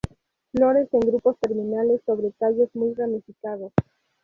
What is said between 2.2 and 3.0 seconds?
tallos muy